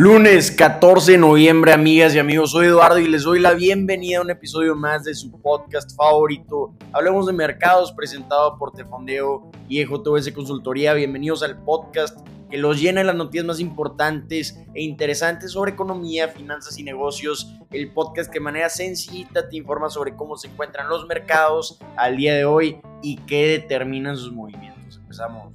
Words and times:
Lunes 0.00 0.52
14 0.52 1.10
de 1.10 1.18
noviembre, 1.18 1.72
amigas 1.72 2.14
y 2.14 2.20
amigos, 2.20 2.52
soy 2.52 2.66
Eduardo 2.66 3.00
y 3.00 3.08
les 3.08 3.24
doy 3.24 3.40
la 3.40 3.54
bienvenida 3.54 4.18
a 4.18 4.20
un 4.20 4.30
episodio 4.30 4.76
más 4.76 5.02
de 5.02 5.12
su 5.12 5.32
podcast 5.42 5.96
favorito. 5.96 6.72
Hablemos 6.92 7.26
de 7.26 7.32
mercados 7.32 7.90
presentado 7.90 8.56
por 8.58 8.70
Tefondeo 8.70 9.50
y 9.68 9.80
EJTVS 9.80 10.30
Consultoría. 10.30 10.94
Bienvenidos 10.94 11.42
al 11.42 11.60
podcast 11.64 12.16
que 12.48 12.58
los 12.58 12.80
llena 12.80 13.00
de 13.00 13.08
las 13.08 13.16
noticias 13.16 13.44
más 13.44 13.58
importantes 13.58 14.62
e 14.72 14.82
interesantes 14.82 15.50
sobre 15.50 15.72
economía, 15.72 16.28
finanzas 16.28 16.78
y 16.78 16.84
negocios. 16.84 17.56
El 17.72 17.92
podcast 17.92 18.30
que 18.30 18.38
de 18.38 18.44
manera 18.44 18.68
sencillita 18.68 19.48
te 19.48 19.56
informa 19.56 19.90
sobre 19.90 20.14
cómo 20.14 20.36
se 20.36 20.46
encuentran 20.46 20.88
los 20.88 21.08
mercados 21.08 21.80
al 21.96 22.16
día 22.16 22.36
de 22.36 22.44
hoy 22.44 22.80
y 23.02 23.16
qué 23.26 23.48
determinan 23.48 24.16
sus 24.16 24.32
movimientos. 24.32 25.00
Empezamos. 25.02 25.54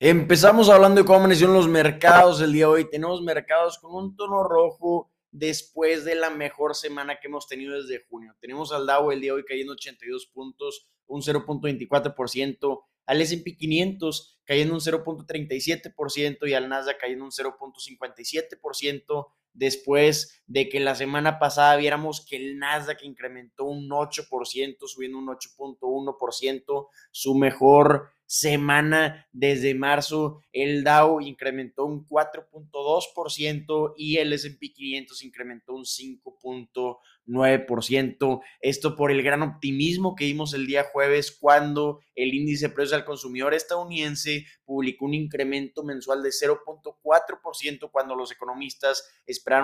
Empezamos 0.00 0.68
hablando 0.68 1.00
de 1.00 1.04
cómo 1.04 1.18
amanecieron 1.18 1.56
los 1.56 1.66
mercados 1.66 2.40
el 2.40 2.52
día 2.52 2.66
de 2.66 2.70
hoy. 2.72 2.88
Tenemos 2.88 3.20
mercados 3.20 3.78
con 3.78 3.92
un 3.96 4.14
tono 4.14 4.44
rojo 4.44 5.10
después 5.32 6.04
de 6.04 6.14
la 6.14 6.30
mejor 6.30 6.76
semana 6.76 7.18
que 7.18 7.26
hemos 7.26 7.48
tenido 7.48 7.74
desde 7.74 8.06
junio. 8.08 8.32
Tenemos 8.40 8.70
al 8.70 8.86
Dow 8.86 9.10
el 9.10 9.20
día 9.20 9.32
de 9.32 9.38
hoy 9.38 9.44
cayendo 9.44 9.72
82 9.72 10.26
puntos, 10.32 10.88
un 11.08 11.20
0.24%, 11.20 12.80
al 13.06 13.20
S&P 13.22 13.56
500 13.56 14.40
cayendo 14.44 14.74
un 14.74 14.80
0.37% 14.80 16.48
y 16.48 16.54
al 16.54 16.68
Nasdaq 16.68 17.00
cayendo 17.00 17.24
un 17.24 17.32
0.57% 17.32 19.26
después 19.58 20.40
de 20.46 20.68
que 20.68 20.80
la 20.80 20.94
semana 20.94 21.38
pasada 21.38 21.76
viéramos 21.76 22.24
que 22.24 22.36
el 22.36 22.58
Nasdaq 22.58 23.02
incrementó 23.02 23.64
un 23.64 23.88
8%, 23.88 24.76
subiendo 24.86 25.18
un 25.18 25.26
8.1%, 25.26 26.88
su 27.10 27.34
mejor 27.34 28.12
semana 28.28 29.26
desde 29.32 29.74
marzo. 29.74 30.40
El 30.52 30.84
Dow 30.84 31.20
incrementó 31.20 31.86
un 31.86 32.06
4.2% 32.06 33.94
y 33.96 34.18
el 34.18 34.32
SP 34.36 34.70
500 34.72 35.24
incrementó 35.24 35.74
un 35.74 35.82
5.9%. 35.84 38.40
Esto 38.60 38.94
por 38.94 39.10
el 39.10 39.22
gran 39.22 39.40
optimismo 39.42 40.14
que 40.14 40.26
vimos 40.26 40.52
el 40.52 40.66
día 40.66 40.84
jueves 40.92 41.32
cuando 41.32 42.00
el 42.14 42.34
índice 42.34 42.68
de 42.68 42.74
precios 42.74 42.92
al 42.92 43.06
consumidor 43.06 43.54
estadounidense 43.54 44.44
publicó 44.64 45.06
un 45.06 45.14
incremento 45.14 45.82
mensual 45.82 46.22
de 46.22 46.28
0.4% 46.28 47.90
cuando 47.90 48.14
los 48.14 48.30
economistas 48.30 49.08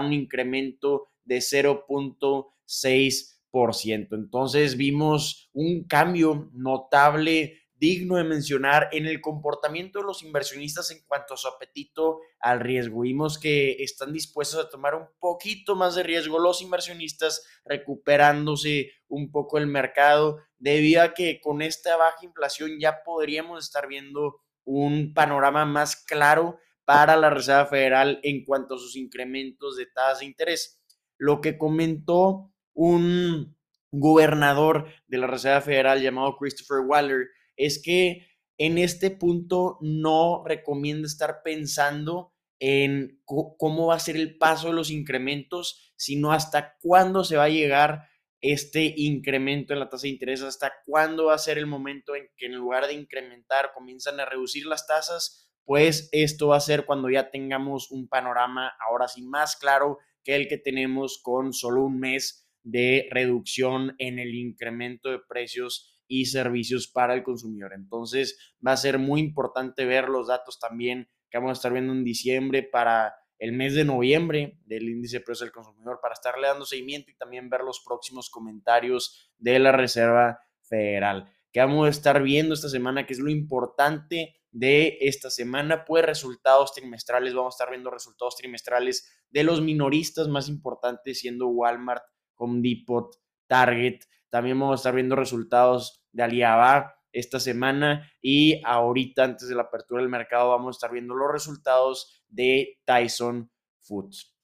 un 0.01 0.13
incremento 0.13 1.07
de 1.25 1.39
0.6%. 1.39 4.09
Entonces 4.13 4.77
vimos 4.77 5.49
un 5.53 5.85
cambio 5.85 6.51
notable 6.53 7.65
digno 7.77 8.17
de 8.17 8.25
mencionar 8.25 8.89
en 8.93 9.07
el 9.07 9.21
comportamiento 9.21 9.99
de 9.99 10.07
los 10.07 10.23
inversionistas 10.23 10.91
en 10.91 11.05
cuanto 11.07 11.35
a 11.35 11.37
su 11.37 11.49
apetito 11.49 12.21
al 12.41 12.61
riesgo. 12.61 13.03
Vimos 13.03 13.39
que 13.39 13.83
están 13.83 14.13
dispuestos 14.13 14.65
a 14.65 14.71
tomar 14.71 14.95
un 14.95 15.07
poquito 15.19 15.77
más 15.77 15.95
de 15.95 16.03
riesgo 16.03 16.39
los 16.39 16.63
inversionistas, 16.63 17.45
recuperándose 17.65 18.93
un 19.09 19.31
poco 19.31 19.59
el 19.59 19.67
mercado, 19.67 20.39
debido 20.59 21.03
a 21.03 21.13
que 21.15 21.41
con 21.43 21.63
esta 21.63 21.97
baja 21.97 22.25
inflación 22.25 22.79
ya 22.81 23.03
podríamos 23.05 23.65
estar 23.65 23.87
viendo 23.87 24.41
un 24.65 25.13
panorama 25.13 25.67
más 25.67 25.97
claro 25.97 26.59
para 26.85 27.17
la 27.17 27.31
Reserva 27.31 27.67
Federal 27.67 28.21
en 28.23 28.45
cuanto 28.45 28.75
a 28.75 28.79
sus 28.79 28.97
incrementos 28.97 29.77
de 29.77 29.87
tasas 29.87 30.21
de 30.21 30.27
interés. 30.27 30.83
Lo 31.19 31.41
que 31.41 31.57
comentó 31.57 32.53
un 32.75 33.57
gobernador 33.91 34.89
de 35.07 35.19
la 35.19 35.27
Reserva 35.27 35.61
Federal 35.61 36.03
llamado 36.03 36.37
Christopher 36.37 36.81
Waller 36.87 37.29
es 37.57 37.81
que 37.83 38.27
en 38.59 38.79
este 38.79 39.11
punto 39.11 39.79
no 39.81 40.45
recomiendo 40.45 41.07
estar 41.07 41.43
pensando 41.43 42.33
en 42.61 43.21
cómo 43.25 43.89
va 43.89 43.97
a 43.97 44.01
ser 44.01 44.17
el 44.17 44.39
paso 44.39 44.69
de 44.69 44.75
los 44.75 44.91
incrementos, 44.91 45.93
sino 45.97 46.33
hasta 46.33 46.77
cuándo 46.81 47.25
se 47.25 47.37
va 47.37 47.45
a 47.45 47.49
llegar 47.49 48.09
este 48.41 48.93
incremento 48.97 49.73
en 49.73 49.81
la 49.81 49.89
tasa 49.89 50.03
de 50.03 50.11
interés, 50.11 50.43
hasta 50.43 50.73
cuándo 50.85 51.27
va 51.27 51.35
a 51.35 51.39
ser 51.39 51.59
el 51.59 51.67
momento 51.67 52.15
en 52.15 52.29
que 52.37 52.47
en 52.47 52.55
lugar 52.55 52.87
de 52.87 52.93
incrementar 52.93 53.73
comienzan 53.73 54.21
a 54.21 54.27
reducir 54.27 54.67
las 54.67 54.87
tasas, 54.87 55.51
pues 55.65 56.09
esto 56.13 56.49
va 56.49 56.57
a 56.57 56.61
ser 56.61 56.87
cuando 56.87 57.11
ya 57.11 57.31
tengamos 57.31 57.91
un 57.91 58.09
panorama 58.09 58.73
ahora 58.87 59.09
sí 59.09 59.23
más 59.23 59.57
claro 59.57 59.99
que 60.23 60.37
el 60.37 60.49
que 60.49 60.59
tenemos 60.59 61.21
con 61.23 61.53
solo 61.53 61.85
un 61.85 61.99
mes 62.01 62.49
de 62.63 63.09
reducción 63.11 63.95
en 63.99 64.19
el 64.19 64.35
incremento 64.35 65.11
de 65.11 65.21
precios 65.21 66.03
y 66.07 66.27
servicios 66.27 66.89
para 66.89 67.15
el 67.15 67.23
consumidor. 67.23 67.73
Entonces 67.75 68.55
va 68.67 68.73
a 68.73 68.77
ser 68.77 68.99
muy 68.99 69.21
importante 69.21 69.85
ver 69.85 70.09
los 70.09 70.29
datos 70.29 70.59
también 70.59 71.09
que 71.31 71.39
vamos 71.39 71.51
a 71.51 71.53
estar 71.55 71.73
viendo 71.73 71.93
en 71.93 72.05
diciembre 72.05 72.63
para 72.63 73.15
el 73.39 73.53
mes 73.53 73.75
de 73.75 73.85
noviembre 73.85 74.59
del 74.65 74.89
índice 74.89 75.19
de 75.19 75.25
precios 75.25 75.41
del 75.41 75.53
consumidor 75.53 75.99
para 76.01 76.15
estarle 76.15 76.47
dando 76.47 76.65
seguimiento 76.65 77.11
y 77.11 77.17
también 77.17 77.51
ver 77.51 77.63
los 77.63 77.83
próximos 77.85 78.31
comentarios 78.31 79.33
de 79.39 79.59
la 79.59 79.73
Reserva 79.73 80.39
Federal. 80.63 81.31
Que 81.53 81.61
vamos 81.61 81.87
a 81.87 81.91
estar 81.91 82.23
viendo 82.23 82.55
esta 82.55 82.69
semana, 82.69 83.07
que 83.07 83.13
es 83.13 83.19
lo 83.19 83.31
importante 83.31 84.37
de 84.55 84.99
esta 85.01 85.31
semana, 85.31 85.85
pues 85.85 86.07
resultados 86.07 86.73
trimestrales, 86.73 87.35
vamos 87.35 87.55
a 87.55 87.57
estar 87.57 87.71
viendo 87.71 87.91
resultados 87.91 88.37
trimestrales 88.37 89.25
de 89.29 89.43
los 89.43 89.61
minoristas 89.61 90.29
más 90.29 90.49
importantes, 90.49 91.19
siendo 91.19 91.49
Walmart, 91.49 92.05
Home 92.37 92.61
Depot, 92.63 93.11
Target, 93.49 93.99
también 94.31 94.59
vamos 94.59 94.75
a 94.75 94.81
estar 94.81 94.95
viendo 94.95 95.17
resultados 95.17 96.05
de 96.13 96.23
Alibaba 96.23 96.95
esta 97.13 97.41
semana 97.41 98.09
y 98.23 98.61
ahorita 98.65 99.25
antes 99.25 99.49
de 99.49 99.57
la 99.57 99.63
apertura 99.63 100.01
del 100.01 100.11
mercado 100.11 100.51
vamos 100.51 100.77
a 100.77 100.79
estar 100.79 100.93
viendo 100.93 101.15
los 101.15 101.31
resultados 101.33 102.25
de 102.29 102.81
Tyson 102.85 103.51
Foods. 103.81 104.37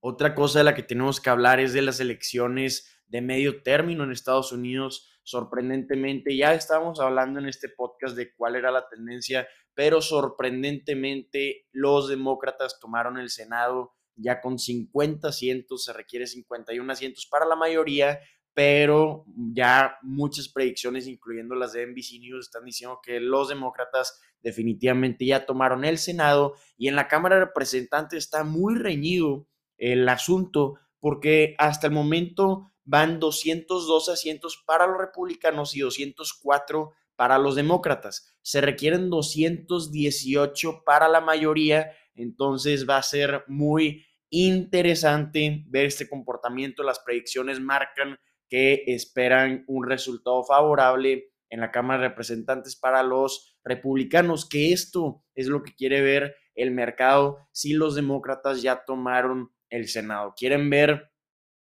Otra 0.00 0.34
cosa 0.34 0.60
de 0.60 0.64
la 0.64 0.74
que 0.74 0.82
tenemos 0.82 1.20
que 1.20 1.28
hablar 1.28 1.60
es 1.60 1.74
de 1.74 1.82
las 1.82 2.00
elecciones 2.00 2.93
de 3.14 3.20
medio 3.20 3.62
término 3.62 4.02
en 4.02 4.10
Estados 4.10 4.50
Unidos. 4.50 5.20
Sorprendentemente, 5.22 6.36
ya 6.36 6.52
estábamos 6.52 6.98
hablando 6.98 7.38
en 7.38 7.46
este 7.46 7.68
podcast 7.68 8.16
de 8.16 8.34
cuál 8.34 8.56
era 8.56 8.72
la 8.72 8.88
tendencia, 8.88 9.46
pero 9.72 10.02
sorprendentemente 10.02 11.68
los 11.70 12.08
demócratas 12.08 12.80
tomaron 12.80 13.16
el 13.18 13.30
Senado 13.30 13.92
ya 14.16 14.40
con 14.40 14.58
50 14.58 15.28
asientos, 15.28 15.84
se 15.84 15.92
requiere 15.92 16.26
51 16.26 16.92
asientos 16.92 17.28
para 17.30 17.46
la 17.46 17.54
mayoría, 17.54 18.18
pero 18.52 19.24
ya 19.36 19.96
muchas 20.02 20.48
predicciones, 20.48 21.06
incluyendo 21.06 21.54
las 21.54 21.72
de 21.72 21.86
NBC 21.86 22.18
News, 22.18 22.46
están 22.46 22.64
diciendo 22.64 22.98
que 23.00 23.20
los 23.20 23.48
demócratas 23.48 24.20
definitivamente 24.42 25.24
ya 25.24 25.46
tomaron 25.46 25.84
el 25.84 25.98
Senado 25.98 26.56
y 26.76 26.88
en 26.88 26.96
la 26.96 27.06
Cámara 27.06 27.36
de 27.36 27.44
Representantes 27.44 28.24
está 28.24 28.42
muy 28.42 28.74
reñido 28.74 29.46
el 29.78 30.08
asunto 30.08 30.80
porque 30.98 31.54
hasta 31.58 31.86
el 31.86 31.92
momento 31.92 32.72
van 32.84 33.20
202 33.20 34.08
asientos 34.08 34.62
para 34.66 34.86
los 34.86 34.98
republicanos 34.98 35.74
y 35.74 35.80
204 35.80 36.92
para 37.16 37.38
los 37.38 37.54
demócratas. 37.54 38.36
Se 38.42 38.60
requieren 38.60 39.10
218 39.10 40.82
para 40.84 41.08
la 41.08 41.20
mayoría, 41.20 41.92
entonces 42.14 42.88
va 42.88 42.98
a 42.98 43.02
ser 43.02 43.44
muy 43.46 44.04
interesante 44.30 45.64
ver 45.68 45.86
este 45.86 46.08
comportamiento. 46.08 46.82
Las 46.82 47.00
predicciones 47.00 47.60
marcan 47.60 48.18
que 48.48 48.84
esperan 48.86 49.64
un 49.66 49.86
resultado 49.86 50.44
favorable 50.44 51.30
en 51.50 51.60
la 51.60 51.70
Cámara 51.70 52.02
de 52.02 52.08
Representantes 52.08 52.76
para 52.76 53.02
los 53.02 53.58
republicanos, 53.64 54.48
que 54.48 54.72
esto 54.72 55.24
es 55.34 55.46
lo 55.46 55.62
que 55.62 55.74
quiere 55.74 56.02
ver 56.02 56.34
el 56.54 56.70
mercado 56.70 57.38
si 57.52 57.72
los 57.72 57.94
demócratas 57.94 58.62
ya 58.62 58.84
tomaron 58.84 59.52
el 59.70 59.88
Senado. 59.88 60.34
Quieren 60.36 60.68
ver 60.70 61.13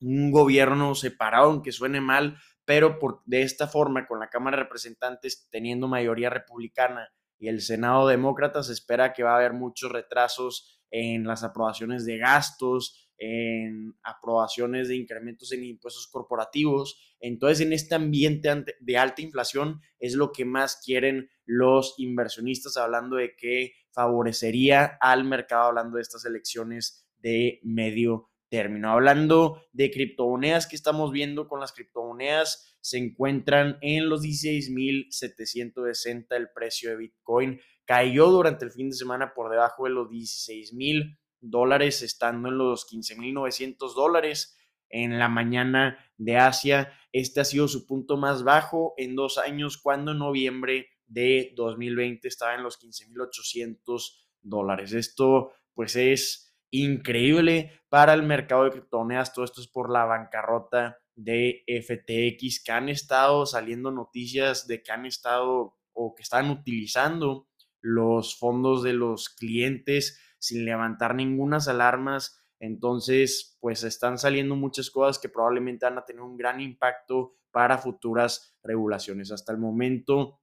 un 0.02 0.32
gobierno 0.32 0.96
separado, 0.96 1.48
aunque 1.48 1.72
suene 1.72 2.02
mal, 2.02 2.38
pero 2.66 3.00
por, 3.00 3.22
de 3.26 3.42
esta 3.42 3.68
forma, 3.68 4.08
con 4.08 4.20
la 4.20 4.30
Cámara 4.30 4.58
de 4.58 4.64
Representantes 4.64 5.48
teniendo 5.52 5.88
mayoría 5.88 6.30
republicana 6.30 7.10
y 7.38 7.48
el 7.48 7.62
Senado 7.62 8.08
demócrata, 8.08 8.64
se 8.64 8.74
espera 8.74 9.14
que 9.14 9.24
va 9.24 9.34
a 9.34 9.38
haber 9.38 9.54
muchos 9.54 9.92
retrasos 9.92 10.82
en 10.92 11.26
las 11.26 11.44
aprobaciones 11.44 12.06
de 12.06 12.18
gastos, 12.18 13.10
en 13.18 13.96
aprobaciones 14.02 14.88
de 14.88 14.96
incrementos 14.96 15.52
en 15.52 15.64
impuestos 15.64 16.08
corporativos. 16.08 17.16
Entonces, 17.20 17.66
en 17.66 17.74
este 17.74 17.96
ambiente 17.96 18.66
de 18.80 18.98
alta 18.98 19.22
inflación 19.22 19.82
es 20.00 20.16
lo 20.16 20.32
que 20.32 20.46
más 20.46 20.82
quieren 20.84 21.30
los 21.46 21.96
inversionistas, 21.98 22.78
hablando 22.78 23.18
de 23.18 23.36
que 23.36 23.74
favorecería 23.92 24.98
al 25.02 25.26
mercado, 25.26 25.64
hablando 25.64 25.98
de 25.98 26.04
estas 26.04 26.26
elecciones 26.26 27.06
de 27.18 27.60
medio 27.64 28.29
término. 28.50 28.92
Hablando 28.92 29.64
de 29.72 29.92
criptomonedas, 29.92 30.68
que 30.68 30.76
estamos 30.76 31.12
viendo 31.12 31.48
con 31.48 31.60
las 31.60 31.72
criptomonedas? 31.72 32.76
Se 32.82 32.98
encuentran 32.98 33.78
en 33.82 34.10
los 34.10 34.24
16.760 34.24 36.36
el 36.36 36.50
precio 36.54 36.90
de 36.90 36.98
Bitcoin. 36.98 37.62
Cayó 37.86 38.30
durante 38.30 38.66
el 38.66 38.72
fin 38.72 38.90
de 38.90 38.96
semana 38.96 39.34
por 39.34 39.50
debajo 39.50 39.86
de 39.86 39.92
los 39.92 40.10
16.000 40.10 41.18
dólares, 41.42 42.02
estando 42.02 42.50
en 42.50 42.58
los 42.58 42.86
15.900 42.92 43.96
dólares 43.96 44.58
en 44.90 45.20
la 45.20 45.30
mañana 45.30 45.98
de 46.18 46.38
Asia. 46.38 46.92
Este 47.12 47.42
ha 47.42 47.46
sido 47.46 47.68
su 47.68 47.86
punto 47.86 48.18
más 48.18 48.44
bajo 48.44 48.94
en 48.98 49.16
dos 49.16 49.38
años, 49.38 49.78
cuando 49.78 50.12
en 50.12 50.20
noviembre 50.20 50.88
de 51.08 51.54
2020 51.56 52.28
estaba 52.28 52.56
en 52.56 52.64
los 52.64 52.80
15.800 52.80 54.26
dólares. 54.42 54.94
Esto 54.94 55.52
pues 55.74 55.96
es 55.96 56.49
increíble 56.72 57.82
para 57.90 58.14
el 58.14 58.24
mercado 58.24 58.64
de 58.64 58.72
criptomonedas. 58.72 59.34
Todo 59.34 59.46
esto 59.46 59.62
es 59.62 59.68
por 59.68 59.92
la 59.92 60.06
bancarrota 60.06 60.98
de 61.16 61.64
FTX 61.68 62.64
que 62.64 62.72
han 62.72 62.90
estado 62.90 63.46
saliendo 63.46 63.92
noticias 63.92 64.68
de 64.68 64.82
que 64.82 64.92
han 64.92 65.06
estado 65.06 65.78
o 65.94 66.16
que 66.16 66.24
están 66.24 66.50
utilizando 66.50 67.48
los 67.82 68.38
fondos 68.38 68.84
de 68.84 68.94
los 68.94 69.30
clientes 69.30 70.20
sin 70.40 70.66
levantar 70.66 71.16
ninguna 71.16 71.58
alarmas. 71.68 72.42
Entonces, 72.60 73.58
pues 73.60 73.84
están 73.84 74.18
saliendo 74.18 74.56
muchas 74.56 74.90
cosas 74.90 75.20
que 75.20 75.30
probablemente 75.30 75.86
van 75.86 75.98
a 75.98 76.06
tener 76.06 76.22
un 76.22 76.38
gran 76.38 76.62
impacto 76.62 77.36
para 77.52 77.78
futuras 77.78 78.58
regulaciones. 78.64 79.32
Hasta 79.32 79.52
el 79.52 79.58
momento, 79.58 80.40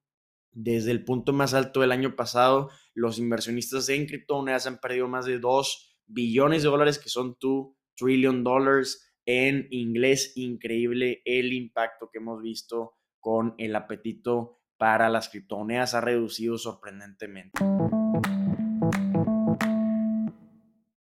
desde 0.53 0.91
el 0.91 1.05
punto 1.05 1.33
más 1.33 1.55
alto 1.55 1.81
del 1.81 1.93
año 1.93 2.17
pasado, 2.17 2.71
los 2.95 3.19
inversionistas 3.19 3.89
en 3.89 4.07
criptomonedas 4.07 4.67
han 4.67 4.79
perdido 4.79 5.09
más 5.09 5.27
de 5.27 5.39
2 5.39 5.96
billones 6.07 6.63
de 6.63 6.69
dólares, 6.69 6.99
que 6.99 7.09
son 7.09 7.37
2 7.41 7.77
trillion 7.97 8.45
dollars 8.45 9.13
en 9.25 9.67
inglés. 9.71 10.33
Increíble 10.37 11.23
el 11.25 11.53
impacto 11.53 12.11
que 12.11 12.19
hemos 12.19 12.43
visto 12.43 12.95
con 13.21 13.55
el 13.59 13.75
apetito 13.75 14.61
para 14.77 15.09
las 15.09 15.29
criptomonedas 15.29 15.95
ha 15.95 16.01
reducido 16.01 16.59
sorprendentemente. 16.59 17.59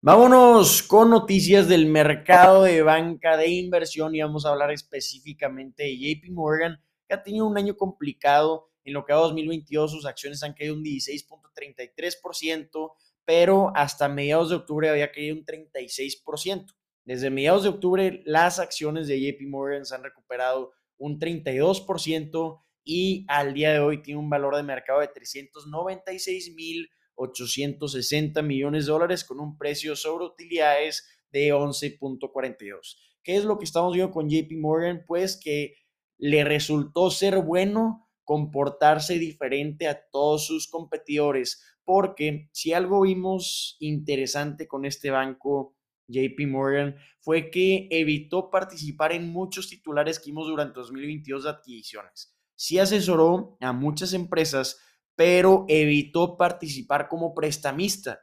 Vámonos 0.00 0.84
con 0.84 1.10
noticias 1.10 1.66
del 1.66 1.86
mercado 1.86 2.62
de 2.62 2.82
banca 2.82 3.36
de 3.36 3.48
inversión 3.48 4.14
y 4.14 4.22
vamos 4.22 4.46
a 4.46 4.50
hablar 4.50 4.70
específicamente 4.70 5.82
de 5.82 5.98
JP 5.98 6.30
Morgan, 6.30 6.80
que 7.08 7.14
ha 7.14 7.24
tenido 7.24 7.44
un 7.44 7.58
año 7.58 7.76
complicado. 7.76 8.70
En 8.84 8.92
lo 8.92 9.04
que 9.04 9.12
va 9.12 9.18
2022 9.18 9.90
sus 9.90 10.06
acciones 10.06 10.44
han 10.44 10.54
caído 10.54 10.74
un 10.74 10.84
16.33%, 10.84 12.92
pero 13.26 13.72
hasta 13.74 14.08
mediados 14.08 14.48
de 14.48 14.56
octubre 14.56 14.88
había 14.88 15.12
caído 15.12 15.36
un 15.36 15.44
36%. 15.44 16.74
Desde 17.04 17.30
mediados 17.30 17.64
de 17.64 17.68
octubre 17.68 18.22
las 18.24 18.58
acciones 18.58 19.06
de 19.08 19.20
JP 19.20 19.48
Morgan 19.48 19.84
se 19.84 19.94
han 19.94 20.04
recuperado 20.04 20.72
un 20.96 21.20
32% 21.20 22.62
y 22.84 23.26
al 23.28 23.52
día 23.52 23.72
de 23.72 23.80
hoy 23.80 24.00
tiene 24.00 24.20
un 24.20 24.30
valor 24.30 24.56
de 24.56 24.62
mercado 24.62 25.00
de 25.00 25.08
396 25.08 26.54
mil 26.54 26.88
860 27.16 28.42
millones 28.42 28.86
de 28.86 28.92
dólares 28.92 29.24
con 29.24 29.40
un 29.40 29.56
precio 29.58 29.96
sobre 29.96 30.26
utilidades 30.26 31.08
de 31.30 31.52
11.42. 31.52 32.96
¿Qué 33.22 33.36
es 33.36 33.44
lo 33.44 33.58
que 33.58 33.64
estamos 33.64 33.94
viendo 33.94 34.12
con 34.12 34.28
JP 34.28 34.52
Morgan? 34.58 35.04
Pues 35.06 35.40
que 35.42 35.74
le 36.18 36.44
resultó 36.44 37.10
ser 37.10 37.38
bueno 37.38 38.05
comportarse 38.26 39.18
diferente 39.18 39.88
a 39.88 39.98
todos 40.10 40.46
sus 40.46 40.68
competidores, 40.68 41.62
porque 41.84 42.50
si 42.52 42.74
algo 42.74 43.00
vimos 43.02 43.76
interesante 43.80 44.68
con 44.68 44.84
este 44.84 45.10
banco 45.10 45.74
JP 46.08 46.46
Morgan 46.48 46.96
fue 47.20 47.50
que 47.50 47.88
evitó 47.90 48.50
participar 48.50 49.12
en 49.12 49.32
muchos 49.32 49.68
titulares 49.68 50.18
que 50.18 50.30
vimos 50.30 50.48
durante 50.48 50.78
2022 50.80 51.44
de 51.44 51.50
adquisiciones. 51.50 52.36
Sí 52.54 52.78
asesoró 52.78 53.56
a 53.60 53.72
muchas 53.72 54.12
empresas 54.12 54.78
pero 55.16 55.64
evitó 55.68 56.36
participar 56.36 57.08
como 57.08 57.34
prestamista. 57.34 58.20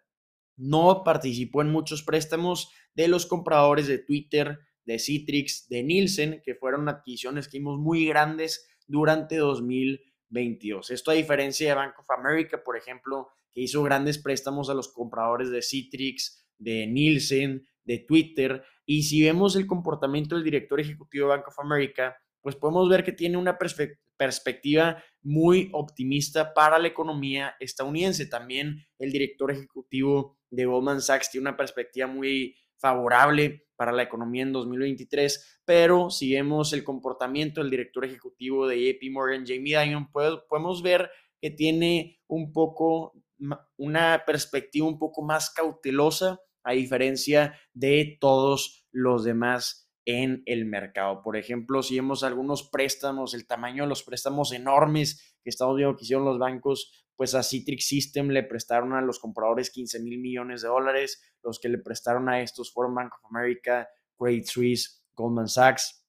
No 0.55 1.03
participó 1.03 1.63
en 1.63 1.71
muchos 1.71 2.03
préstamos 2.03 2.69
de 2.94 3.07
los 3.07 3.25
compradores 3.25 3.88
de 3.88 3.97
Twitter, 3.97 4.59
de 4.85 5.00
Citrix, 5.00 5.67
de 5.67 5.81
Nielsen, 5.81 6.41
que 6.45 6.53
fueron 6.53 6.88
adquisiciones 6.88 7.47
que 7.47 7.57
vimos 7.57 7.79
muy 7.79 8.05
grandes 8.05 8.69
durante 8.88 9.38
2022. 9.38 10.91
Esto 10.91 11.12
a 11.12 11.15
diferencia 11.15 11.69
de 11.69 11.75
Bank 11.75 12.00
of 12.00 12.09
America, 12.12 12.63
por 12.63 12.77
ejemplo, 12.77 13.30
que 13.51 13.62
hizo 13.62 13.83
grandes 13.83 14.18
préstamos 14.18 14.69
a 14.69 14.74
los 14.74 14.91
compradores 14.91 15.50
de 15.50 15.62
Citrix, 15.62 16.45
de 16.57 16.88
Nielsen, 16.88 17.68
de 17.83 18.00
Twitter. 18.00 18.63
Y 18.85 19.03
si 19.03 19.21
vemos 19.24 19.56
el 19.56 19.68
comportamiento 19.68 20.35
del 20.35 20.44
director 20.44 20.80
ejecutivo 20.80 21.27
de 21.27 21.35
Bank 21.38 21.47
of 21.47 21.59
America, 21.59 22.18
pues 22.41 22.56
podemos 22.56 22.89
ver 22.89 23.03
que 23.03 23.12
tiene 23.12 23.38
una 23.38 23.57
perspectiva 24.18 25.03
muy 25.21 25.69
optimista 25.71 26.53
para 26.53 26.77
la 26.79 26.88
economía 26.88 27.56
estadounidense. 27.59 28.25
También 28.25 28.86
el 29.00 29.12
director 29.12 29.51
ejecutivo 29.51 30.38
de 30.50 30.65
Goldman 30.65 31.01
Sachs 31.01 31.31
tiene 31.31 31.47
una 31.47 31.57
perspectiva 31.57 32.07
muy 32.07 32.56
favorable 32.83 33.65
para 33.77 33.94
la 33.94 34.03
economía 34.03 34.44
en 34.44 34.51
2023, 34.51 35.62
pero 35.63 36.09
si 36.09 36.33
vemos 36.33 36.74
el 36.74 36.83
comportamiento 36.83 37.62
del 37.62 37.71
director 37.71 38.03
ejecutivo 38.03 38.68
de 38.68 38.77
JP 38.77 39.12
Morgan, 39.12 39.45
Jamie 39.47 39.80
Dimon, 39.80 40.12
podemos 40.12 40.83
ver 40.83 41.09
que 41.41 41.50
tiene 41.50 42.19
un 42.27 42.51
poco 42.51 43.13
una 43.77 44.24
perspectiva 44.25 44.85
un 44.85 45.00
poco 45.00 45.21
más 45.21 45.50
cautelosa 45.50 46.41
a 46.63 46.74
diferencia 46.74 47.57
de 47.74 48.18
todos 48.19 48.86
los 48.91 49.24
demás 49.24 49.82
en 50.05 50.44
el 50.45 50.65
mercado. 50.65 51.21
Por 51.21 51.38
ejemplo, 51.38 51.81
si 51.81 51.95
vemos 51.95 52.23
algunos 52.23 52.69
préstamos, 52.69 53.33
el 53.33 53.47
tamaño 53.47 53.83
de 53.83 53.89
los 53.89 54.03
préstamos 54.03 54.51
enormes 54.51 55.38
que 55.44 55.50
estamos 55.50 55.77
viendo 55.77 55.95
que 55.95 56.03
hicieron 56.03 56.25
los 56.25 56.39
bancos, 56.39 57.05
pues 57.15 57.35
a 57.35 57.44
Citrix 57.44 57.88
System 57.88 58.29
le 58.29 58.44
prestaron 58.44 58.94
a 58.94 59.01
los 59.01 59.19
compradores 59.19 59.69
15 59.69 60.00
mil 60.00 60.19
millones 60.19 60.61
de 60.61 60.67
dólares, 60.67 61.21
los 61.44 61.59
que 61.59 61.69
le 61.69 61.77
prestaron 61.77 62.29
a 62.29 62.41
estos 62.41 62.73
fueron 62.73 62.95
Bank 62.95 63.13
of 63.13 63.25
America, 63.29 63.88
Credit 64.17 64.45
Suisse, 64.45 65.03
Goldman 65.13 65.47
Sachs. 65.47 66.00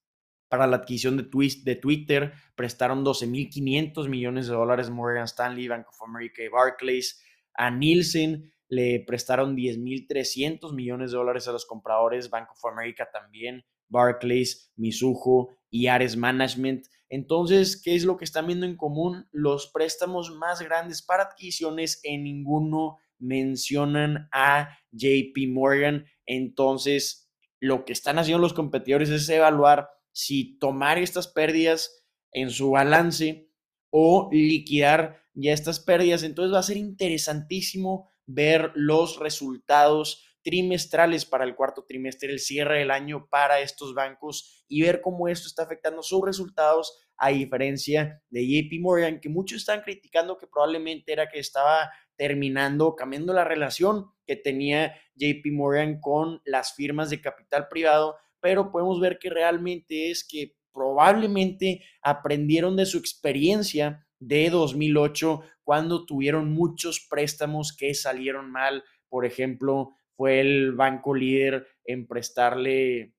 Para 0.48 0.66
la 0.66 0.76
adquisición 0.76 1.16
de, 1.16 1.28
de 1.64 1.76
Twitter 1.76 2.32
prestaron 2.54 3.04
12.500 3.04 4.08
millones 4.08 4.46
de 4.46 4.54
dólares 4.54 4.88
Morgan 4.88 5.24
Stanley, 5.24 5.68
Bank 5.68 5.86
of 5.88 6.08
America 6.08 6.42
y 6.42 6.48
Barclays. 6.48 7.22
A 7.54 7.70
Nielsen 7.70 8.52
le 8.68 9.04
prestaron 9.06 9.56
10.300 9.56 10.72
millones 10.74 11.10
de 11.10 11.16
dólares 11.16 11.48
a 11.48 11.52
los 11.52 11.66
compradores, 11.66 12.30
Bank 12.30 12.50
of 12.50 12.64
America 12.72 13.08
también. 13.12 13.64
Barclays, 13.88 14.72
Mizuho 14.76 15.56
y 15.70 15.86
Ares 15.86 16.16
Management. 16.16 16.86
Entonces, 17.08 17.80
¿qué 17.82 17.94
es 17.94 18.04
lo 18.04 18.16
que 18.16 18.24
están 18.24 18.46
viendo 18.46 18.66
en 18.66 18.76
común? 18.76 19.26
Los 19.30 19.70
préstamos 19.72 20.30
más 20.32 20.60
grandes 20.62 21.02
para 21.02 21.24
adquisiciones 21.24 22.00
en 22.02 22.24
ninguno 22.24 22.98
mencionan 23.18 24.28
a 24.32 24.78
JP 24.92 25.48
Morgan. 25.48 26.06
Entonces, 26.26 27.30
lo 27.60 27.84
que 27.84 27.92
están 27.92 28.18
haciendo 28.18 28.40
los 28.40 28.52
competidores 28.52 29.10
es 29.10 29.28
evaluar 29.28 29.88
si 30.12 30.58
tomar 30.58 30.98
estas 30.98 31.28
pérdidas 31.28 32.04
en 32.32 32.50
su 32.50 32.70
balance 32.70 33.50
o 33.90 34.28
liquidar 34.32 35.22
ya 35.34 35.52
estas 35.52 35.80
pérdidas. 35.80 36.22
Entonces 36.22 36.54
va 36.54 36.60
a 36.60 36.64
ser 36.64 36.76
interesantísimo 36.76 38.10
ver 38.26 38.72
los 38.74 39.18
resultados 39.18 40.24
trimestrales 40.44 41.24
para 41.24 41.44
el 41.44 41.56
cuarto 41.56 41.84
trimestre, 41.84 42.30
el 42.30 42.38
cierre 42.38 42.78
del 42.78 42.90
año 42.90 43.26
para 43.28 43.60
estos 43.60 43.94
bancos 43.94 44.64
y 44.68 44.82
ver 44.82 45.00
cómo 45.00 45.26
esto 45.26 45.48
está 45.48 45.64
afectando 45.64 46.02
sus 46.02 46.24
resultados 46.24 47.00
a 47.16 47.30
diferencia 47.30 48.22
de 48.28 48.46
JP 48.46 48.80
Morgan, 48.80 49.20
que 49.20 49.28
muchos 49.28 49.58
están 49.58 49.80
criticando 49.80 50.36
que 50.36 50.46
probablemente 50.46 51.12
era 51.12 51.28
que 51.28 51.38
estaba 51.38 51.90
terminando, 52.16 52.94
cambiando 52.94 53.32
la 53.32 53.44
relación 53.44 54.10
que 54.26 54.36
tenía 54.36 54.94
JP 55.14 55.46
Morgan 55.52 55.98
con 56.00 56.40
las 56.44 56.74
firmas 56.74 57.10
de 57.10 57.20
capital 57.20 57.68
privado, 57.68 58.16
pero 58.40 58.70
podemos 58.70 59.00
ver 59.00 59.18
que 59.18 59.30
realmente 59.30 60.10
es 60.10 60.26
que 60.28 60.56
probablemente 60.72 61.82
aprendieron 62.02 62.76
de 62.76 62.84
su 62.84 62.98
experiencia 62.98 64.06
de 64.18 64.50
2008 64.50 65.42
cuando 65.62 66.04
tuvieron 66.04 66.52
muchos 66.52 67.06
préstamos 67.08 67.74
que 67.74 67.94
salieron 67.94 68.50
mal, 68.50 68.84
por 69.08 69.24
ejemplo, 69.24 69.96
fue 70.16 70.40
el 70.40 70.72
banco 70.72 71.14
líder 71.14 71.66
en 71.84 72.06
prestarle 72.06 73.14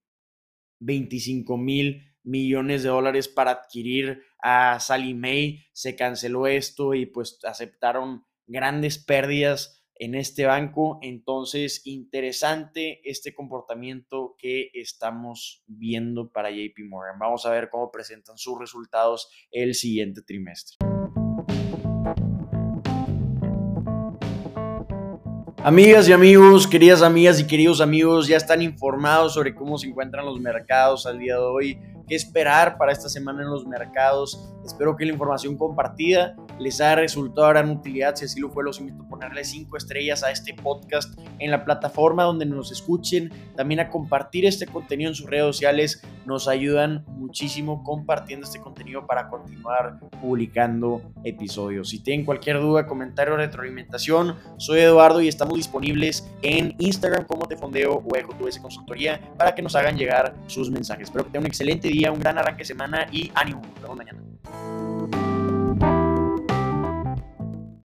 25 0.80 1.58
mil 1.58 2.02
millones 2.24 2.84
de 2.84 2.90
dólares 2.90 3.28
para 3.28 3.52
adquirir 3.52 4.24
a 4.42 4.80
Sally 4.80 5.14
May. 5.14 5.66
Se 5.74 5.96
canceló 5.96 6.48
esto 6.48 6.94
y 6.94 7.06
pues 7.06 7.40
aceptaron 7.44 8.26
grandes 8.48 8.98
pérdidas 8.98 9.86
en 9.96 10.16
este 10.16 10.46
banco. 10.46 11.00
Entonces, 11.02 11.82
interesante 11.86 13.02
este 13.10 13.34
comportamiento 13.34 14.36
que 14.38 14.70
estamos 14.74 15.64
viendo 15.68 16.32
para 16.32 16.52
JP 16.52 16.78
Morgan. 16.88 17.20
Vamos 17.20 17.46
a 17.46 17.52
ver 17.52 17.70
cómo 17.70 17.92
presentan 17.92 18.38
sus 18.38 18.60
resultados 18.60 19.30
el 19.52 19.74
siguiente 19.74 20.22
trimestre. 20.22 20.95
Amigas 25.68 26.08
y 26.08 26.14
amigos, 26.14 26.68
queridas 26.68 27.02
amigas 27.02 27.40
y 27.40 27.48
queridos 27.48 27.82
amigos, 27.82 28.28
ya 28.28 28.38
están 28.38 28.62
informados 28.62 29.34
sobre 29.34 29.56
cómo 29.56 29.80
se 29.80 29.88
encuentran 29.88 30.24
los 30.24 30.40
mercados 30.40 31.08
al 31.08 31.18
día 31.18 31.34
de 31.34 31.42
hoy, 31.42 31.80
qué 32.08 32.16
esperar 32.16 32.78
para 32.78 32.92
esta 32.92 33.10
semana 33.10 33.44
en 33.44 33.50
los 33.50 33.66
mercados. 33.66 34.52
Espero 34.66 34.96
que 34.96 35.06
la 35.06 35.14
información 35.14 35.58
compartida 35.58 36.36
les 36.60 36.82
haya 36.82 36.96
resultado 36.96 37.48
de 37.48 37.54
gran 37.54 37.70
utilidad. 37.70 38.16
Si 38.16 38.26
así 38.26 38.40
lo 38.40 38.50
fue, 38.50 38.64
los 38.64 38.80
invito 38.80 39.04
a 39.04 39.08
ponerle 39.08 39.44
cinco 39.44 39.78
estrellas 39.78 40.24
a 40.24 40.32
este 40.32 40.54
podcast 40.54 41.18
en 41.40 41.52
la 41.52 41.64
plataforma 41.66 42.24
donde 42.24 42.46
nos 42.46 42.72
escuchen, 42.72 43.32
también 43.56 43.80
a 43.80 43.90
compartir 43.90 44.46
este 44.46 44.66
contenido 44.66 45.10
en 45.10 45.16
sus 45.16 45.30
redes 45.30 45.46
sociales. 45.46 46.02
Nos 46.26 46.48
ayudan 46.48 47.04
muchísimo 47.08 47.84
compartiendo 47.84 48.46
este 48.46 48.60
contenido 48.60 49.06
para 49.06 49.30
continuar 49.30 50.00
publicando 50.22 51.02
episodios. 51.24 51.90
Si 51.90 52.00
tienen 52.00 52.26
cualquier 52.26 52.60
duda, 52.60 52.88
comentario 52.88 53.34
o 53.34 53.38
retroalimentación, 53.38 54.36
soy 54.58 54.80
Eduardo 54.80 55.22
y 55.22 55.28
estamos 55.28 55.56
disponibles 55.56 56.28
en 56.42 56.76
Instagram 56.80 57.26
como 57.26 57.46
Te 57.48 57.58
Fondeo 57.58 58.04
o 58.06 58.16
Ejo 58.16 58.34
Consultoría 58.62 59.20
para 59.38 59.54
que 59.54 59.62
nos 59.62 59.76
hagan 59.76 59.98
llegar 59.98 60.36
sus 60.48 60.72
mensajes. 60.72 61.10
Espero 61.10 61.26
que 61.26 61.32
tengan 61.32 61.44
un 61.44 61.48
excelente 61.48 61.88
día, 61.88 61.95
un 62.04 62.20
gran 62.20 62.38
arranque 62.38 62.60
de 62.60 62.66
semana 62.66 63.08
y 63.12 63.32
ánimo. 63.36 63.62
Nos 63.62 63.82
vemos 63.82 63.98
mañana. 63.98 64.20